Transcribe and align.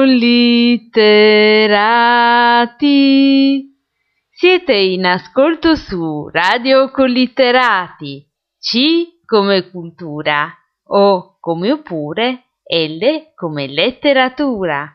Collitterati. 0.00 0.88
Siete 4.30 4.72
in 4.72 5.04
ascolto 5.04 5.74
su 5.76 6.26
Radio 6.32 6.90
Collitterati. 6.90 8.26
C 8.58 9.24
come 9.26 9.68
cultura, 9.70 10.50
O 10.86 11.36
come 11.38 11.72
oppure, 11.72 12.44
L 12.64 13.32
come 13.34 13.66
letteratura. 13.66 14.90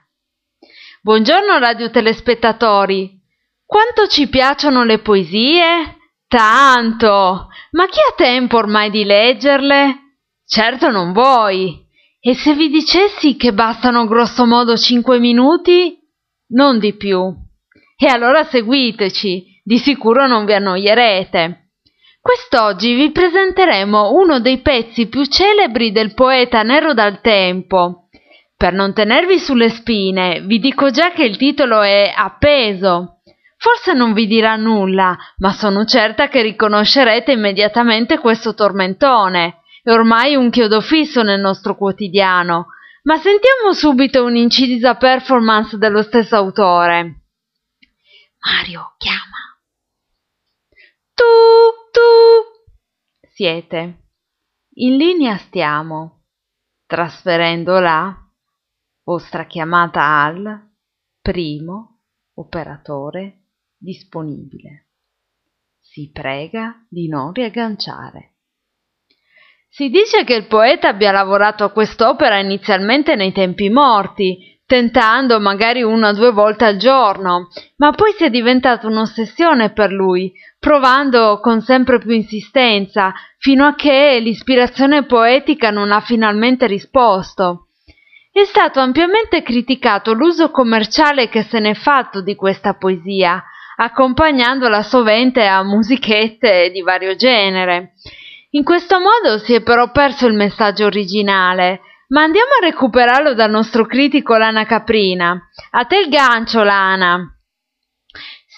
Buongiorno 1.03 1.59
radio 1.59 1.91
telespettatori. 1.91 3.21
Quanto 3.63 4.07
ci 4.07 4.27
piacciono 4.27 4.83
le 4.83 4.97
poesie? 4.97 5.97
Tanto! 6.27 7.49
Ma 7.73 7.85
chi 7.85 7.99
ha 7.99 8.13
tempo 8.15 8.57
ormai 8.57 8.89
di 8.89 9.03
leggerle? 9.03 10.15
Certo 10.47 10.89
non 10.89 11.13
voi. 11.13 11.84
E 12.27 12.33
se 12.33 12.55
vi 12.55 12.69
dicessi 12.69 13.35
che 13.35 13.53
bastano 13.53 14.07
grosso 14.07 14.47
modo 14.47 14.75
cinque 14.75 15.19
minuti? 15.19 15.95
Non 16.53 16.79
di 16.79 16.95
più. 16.95 17.31
E 17.95 18.07
allora 18.07 18.43
seguiteci, 18.45 19.61
di 19.63 19.77
sicuro 19.77 20.25
non 20.25 20.43
vi 20.45 20.53
annoierete. 20.53 21.67
Quest'oggi 22.19 22.95
vi 22.95 23.11
presenteremo 23.11 24.13
uno 24.13 24.39
dei 24.39 24.57
pezzi 24.61 25.05
più 25.05 25.23
celebri 25.25 25.91
del 25.91 26.15
poeta 26.15 26.63
Nero 26.63 26.95
dal 26.95 27.21
Tempo. 27.21 28.07
Per 28.57 28.73
non 28.73 28.95
tenervi 28.95 29.37
sulle 29.37 29.69
spine, 29.69 30.41
vi 30.47 30.57
dico 30.57 30.89
già 30.89 31.11
che 31.11 31.25
il 31.25 31.37
titolo 31.37 31.83
è 31.83 32.11
Appeso. 32.11 33.19
Forse 33.55 33.93
non 33.93 34.13
vi 34.13 34.25
dirà 34.25 34.55
nulla, 34.55 35.15
ma 35.37 35.51
sono 35.51 35.85
certa 35.85 36.27
che 36.27 36.41
riconoscerete 36.41 37.33
immediatamente 37.33 38.17
questo 38.17 38.55
tormentone 38.55 39.59
è 39.85 39.91
ormai 39.91 40.35
un 40.35 40.49
chiodo 40.49 40.81
fisso 40.81 41.21
nel 41.21 41.39
nostro 41.39 41.75
quotidiano, 41.75 42.69
ma 43.03 43.17
sentiamo 43.17 43.71
subito 43.71 44.23
un'incisa 44.23 44.95
performance 44.95 45.77
dello 45.77 46.01
stesso 46.01 46.35
autore. 46.35 47.25
Mario 48.39 48.95
chiama. 48.97 49.59
Tu, 51.13 51.23
tu. 51.91 53.29
Siete. 53.31 54.07
In 54.77 54.97
linea 54.97 55.37
stiamo, 55.37 56.23
trasferendo 56.87 57.79
la 57.79 58.11
vostra 59.03 59.45
chiamata 59.45 60.23
al 60.23 60.67
primo 61.21 62.01
operatore 62.33 63.49
disponibile. 63.77 64.87
Si 65.79 66.09
prega 66.11 66.83
di 66.89 67.07
non 67.07 67.33
riagganciare. 67.33 68.34
Si 69.67 69.89
dice 69.89 70.23
che 70.23 70.35
il 70.35 70.47
poeta 70.47 70.89
abbia 70.89 71.11
lavorato 71.11 71.63
a 71.63 71.71
quest'opera 71.71 72.39
inizialmente 72.39 73.15
nei 73.15 73.31
tempi 73.31 73.69
morti, 73.69 74.53
tentando 74.65 75.39
magari 75.39 75.83
una 75.83 76.09
o 76.09 76.13
due 76.13 76.31
volte 76.31 76.65
al 76.65 76.77
giorno, 76.77 77.49
ma 77.77 77.91
poi 77.91 78.13
si 78.13 78.23
è 78.23 78.29
diventata 78.29 78.87
un'ossessione 78.87 79.73
per 79.73 79.91
lui, 79.91 80.31
provando 80.59 81.39
con 81.39 81.61
sempre 81.61 81.99
più 81.99 82.11
insistenza, 82.11 83.13
fino 83.37 83.65
a 83.65 83.75
che 83.75 84.19
l'ispirazione 84.19 85.05
poetica 85.05 85.69
non 85.69 85.91
ha 85.91 86.01
finalmente 86.01 86.65
risposto. 86.67 87.67
È 88.31 88.43
stato 88.43 88.79
ampiamente 88.79 89.43
criticato 89.43 90.13
l'uso 90.13 90.49
commerciale 90.49 91.29
che 91.29 91.43
se 91.43 91.59
n'è 91.59 91.73
fatto 91.73 92.21
di 92.21 92.35
questa 92.35 92.73
poesia, 92.73 93.43
accompagnandola 93.77 94.81
sovente 94.83 95.45
a 95.45 95.63
musichette 95.63 96.71
di 96.71 96.81
vario 96.81 97.15
genere. 97.15 97.93
In 98.55 98.63
questo 98.63 98.99
modo 98.99 99.37
si 99.37 99.53
è 99.53 99.61
però 99.61 99.91
perso 99.91 100.27
il 100.27 100.33
messaggio 100.33 100.85
originale, 100.85 101.81
ma 102.07 102.21
andiamo 102.21 102.51
a 102.61 102.65
recuperarlo 102.65 103.33
dal 103.33 103.49
nostro 103.49 103.85
critico 103.85 104.37
Lana 104.37 104.65
Caprina. 104.65 105.37
A 105.71 105.83
te 105.83 105.97
il 105.97 106.07
gancio, 106.07 106.63
Lana. 106.63 107.19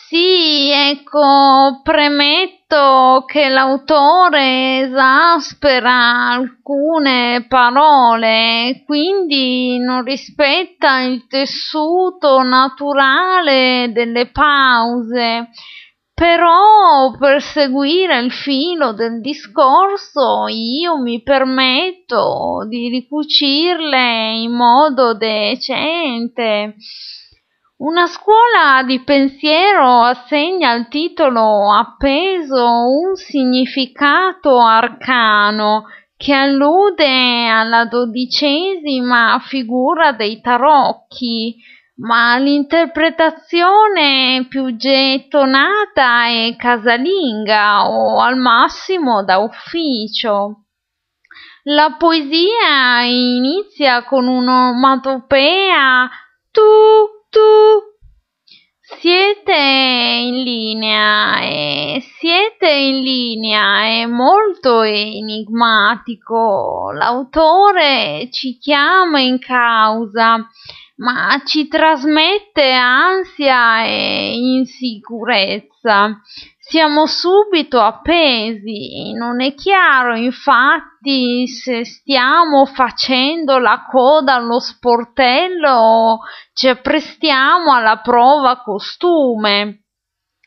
Sì, 0.08 0.70
ecco, 0.72 1.82
premetto 1.82 3.24
che 3.26 3.50
l'autore 3.50 4.82
esaspera 4.82 6.30
alcune 6.30 7.48
parole, 7.50 8.84
quindi 8.86 9.80
non 9.80 10.04
rispetta 10.04 11.00
il 11.00 11.26
tessuto 11.28 12.44
naturale 12.44 13.90
delle 13.94 14.30
pause 14.30 15.50
però 16.20 17.16
per 17.16 17.44
seguire 17.44 18.18
il 18.18 18.32
filo 18.32 18.92
del 18.92 19.22
discorso 19.22 20.48
io 20.48 21.00
mi 21.00 21.22
permetto 21.22 22.66
di 22.68 22.90
ricucirle 22.90 24.32
in 24.32 24.52
modo 24.52 25.14
decente. 25.14 26.74
Una 27.78 28.08
scuola 28.08 28.82
di 28.84 29.04
pensiero 29.04 30.02
assegna 30.02 30.72
al 30.72 30.88
titolo 30.88 31.72
appeso 31.72 32.66
un 32.66 33.16
significato 33.16 34.60
arcano 34.60 35.84
che 36.18 36.34
allude 36.34 37.48
alla 37.48 37.86
dodicesima 37.86 39.40
figura 39.48 40.14
dei 40.14 40.42
tarocchi, 40.42 41.58
ma 42.00 42.38
l'interpretazione 42.38 44.46
più 44.48 44.76
gettonata 44.76 46.28
è 46.28 46.56
casalinga 46.56 47.90
o 47.90 48.20
al 48.20 48.38
massimo 48.38 49.24
da 49.24 49.40
ufficio. 49.40 50.66
La 51.64 51.96
poesia 51.98 53.02
inizia 53.04 54.04
con 54.04 54.28
un'omatopea 54.28 56.08
tu 56.52 56.62
tu 57.30 57.88
siete 58.80 59.54
in 59.54 60.44
linea 60.44 61.42
e 61.42 62.02
siete 62.20 62.72
in 62.72 63.02
linea 63.02 63.84
è 63.84 64.06
molto 64.06 64.84
enigmatico. 64.84 66.92
L'autore 66.94 68.30
ci 68.32 68.58
chiama 68.58 69.20
in 69.20 69.40
causa 69.40 70.48
ma 70.98 71.42
ci 71.46 71.68
trasmette 71.68 72.72
ansia 72.72 73.84
e 73.84 74.34
insicurezza. 74.36 76.22
Siamo 76.60 77.06
subito 77.06 77.80
appesi, 77.80 79.14
non 79.14 79.42
è 79.42 79.54
chiaro 79.54 80.16
infatti 80.16 81.48
se 81.48 81.86
stiamo 81.86 82.66
facendo 82.66 83.58
la 83.58 83.86
coda 83.90 84.36
allo 84.36 84.60
sportello 84.60 85.72
o 85.72 86.20
ci 86.54 86.68
apprestiamo 86.68 87.72
alla 87.74 88.00
prova 88.00 88.62
costume. 88.62 89.84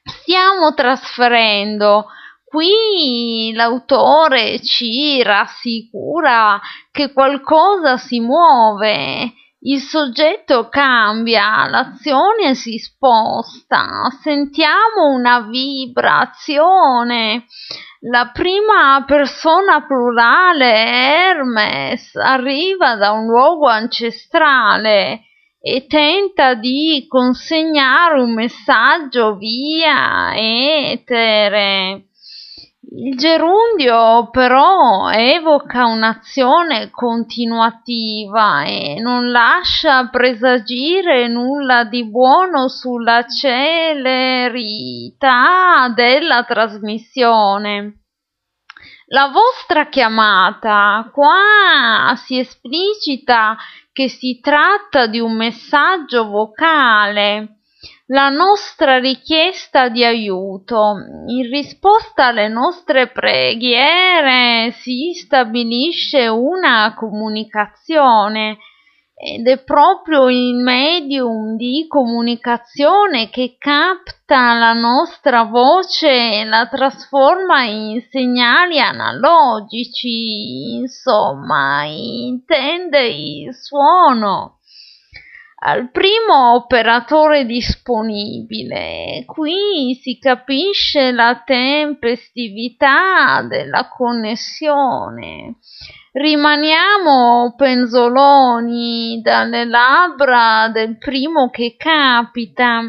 Stiamo 0.03 0.75
trasferendo 0.75 2.07
qui 2.45 3.53
l'autore 3.55 4.61
ci 4.61 5.23
rassicura 5.23 6.61
che 6.91 7.13
qualcosa 7.13 7.97
si 7.97 8.19
muove 8.19 9.33
il 9.63 9.81
soggetto 9.81 10.71
cambia, 10.71 11.69
l'azione 11.69 12.55
si 12.55 12.79
sposta, 12.79 14.09
sentiamo 14.23 15.13
una 15.13 15.41
vibrazione. 15.41 17.45
La 18.09 18.31
prima 18.33 19.05
persona 19.07 19.85
plurale, 19.85 20.73
Hermes, 20.73 22.17
arriva 22.17 22.95
da 22.95 23.11
un 23.11 23.27
luogo 23.27 23.67
ancestrale 23.67 25.25
e 25.61 25.85
tenta 25.87 26.55
di 26.55 27.05
consegnare 27.07 28.19
un 28.19 28.33
messaggio 28.33 29.37
via 29.37 30.33
etere. 30.35 32.07
Il 32.93 33.17
gerundio 33.17 34.31
però 34.31 35.11
evoca 35.11 35.85
un'azione 35.85 36.91
continuativa 36.91 38.65
e 38.65 38.99
non 39.01 39.31
lascia 39.31 40.09
presagire 40.09 41.29
nulla 41.29 41.85
di 41.85 42.05
buono 42.11 42.67
sulla 42.67 43.25
celerità 43.29 44.33
della 45.95 46.43
trasmissione. 46.43 48.01
La 49.07 49.29
vostra 49.29 49.87
chiamata 49.87 51.09
qua 51.13 52.17
si 52.17 52.41
esplicita 52.41 53.57
che 53.93 54.09
si 54.09 54.41
tratta 54.41 55.07
di 55.07 55.21
un 55.21 55.37
messaggio 55.37 56.27
vocale 56.27 57.60
la 58.11 58.29
nostra 58.29 58.99
richiesta 58.99 59.89
di 59.89 60.05
aiuto. 60.05 60.97
In 61.27 61.49
risposta 61.49 62.27
alle 62.27 62.49
nostre 62.49 63.09
preghiere 63.09 64.73
si 64.73 65.13
stabilisce 65.13 66.27
una 66.27 66.95
comunicazione 66.97 68.59
ed 69.15 69.47
è 69.47 69.63
proprio 69.63 70.29
il 70.29 70.57
medium 70.57 71.55
di 71.57 71.85
comunicazione 71.87 73.29
che 73.29 73.57
capta 73.59 74.55
la 74.55 74.73
nostra 74.73 75.45
voce 75.45 76.41
e 76.41 76.45
la 76.45 76.67
trasforma 76.69 77.65
in 77.65 78.03
segnali 78.11 78.81
analogici, 78.81 80.73
insomma, 80.79 81.85
intende 81.85 83.07
il 83.07 83.55
suono. 83.55 84.60
Al 85.63 85.91
primo 85.91 86.55
operatore 86.55 87.45
disponibile. 87.45 89.25
Qui 89.27 89.99
si 90.01 90.19
capisce 90.19 91.11
la 91.13 91.43
tempestività 91.45 93.43
della 93.47 93.89
connessione. 93.89 95.57
Rimaniamo 96.13 97.55
penzoloni 97.57 99.21
dalle 99.23 99.65
labbra 99.65 100.71
del 100.73 100.97
primo 100.97 101.51
che 101.51 101.77
capita. 101.77 102.81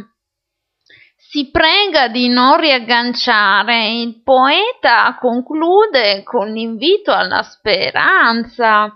Si 1.18 1.52
prega 1.52 2.08
di 2.08 2.30
non 2.30 2.58
riagganciare. 2.60 3.90
Il 3.90 4.22
poeta 4.24 5.18
conclude 5.20 6.24
con 6.24 6.52
l'invito 6.52 7.12
alla 7.12 7.44
speranza. 7.44 8.94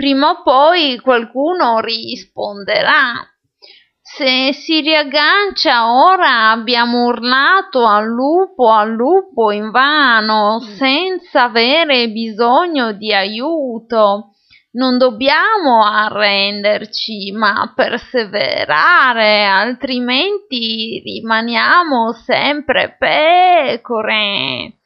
Prima 0.00 0.30
o 0.30 0.42
poi 0.42 0.98
qualcuno 0.98 1.78
risponderà. 1.80 3.20
Se 4.00 4.54
si 4.54 4.80
riaggancia 4.80 5.92
ora 5.92 6.52
abbiamo 6.52 7.04
urlato 7.04 7.84
al 7.84 8.06
lupo, 8.06 8.70
al 8.70 8.92
lupo 8.92 9.50
invano, 9.50 10.58
mm. 10.58 10.74
senza 10.78 11.42
avere 11.42 12.08
bisogno 12.08 12.92
di 12.92 13.12
aiuto. 13.12 14.30
Non 14.72 14.96
dobbiamo 14.96 15.84
arrenderci, 15.84 17.32
ma 17.32 17.70
perseverare, 17.76 19.44
altrimenti 19.44 21.02
rimaniamo 21.04 22.14
sempre 22.24 22.96
pecore. 22.98 24.79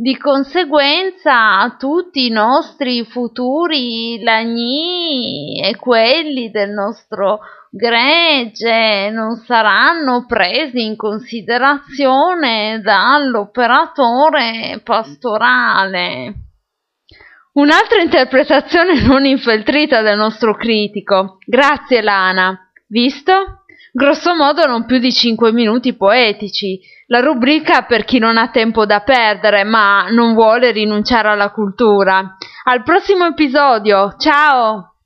Di 0.00 0.16
conseguenza 0.16 1.74
tutti 1.76 2.26
i 2.26 2.30
nostri 2.30 3.04
futuri 3.04 4.22
lagni 4.22 5.60
e 5.60 5.74
quelli 5.74 6.52
del 6.52 6.70
nostro 6.70 7.40
gregge 7.68 9.10
non 9.10 9.42
saranno 9.44 10.24
presi 10.24 10.84
in 10.84 10.94
considerazione 10.94 12.80
dall'operatore 12.80 14.80
pastorale. 14.84 16.34
Un'altra 17.54 18.00
interpretazione 18.00 19.02
non 19.02 19.24
infeltrita 19.24 20.00
del 20.00 20.16
nostro 20.16 20.54
critico. 20.54 21.38
Grazie 21.44 22.02
Lana. 22.02 22.70
Visto? 22.86 23.64
Grosso 23.98 24.36
modo 24.36 24.64
non 24.64 24.84
più 24.84 25.00
di 25.00 25.10
cinque 25.10 25.50
minuti 25.50 25.96
poetici. 25.96 26.78
La 27.08 27.18
rubrica 27.18 27.82
per 27.82 28.04
chi 28.04 28.20
non 28.20 28.36
ha 28.36 28.48
tempo 28.48 28.86
da 28.86 29.00
perdere 29.00 29.64
ma 29.64 30.06
non 30.10 30.34
vuole 30.34 30.70
rinunciare 30.70 31.26
alla 31.26 31.50
cultura. 31.50 32.36
Al 32.62 32.84
prossimo 32.84 33.26
episodio. 33.26 34.14
Ciao! 34.16 34.97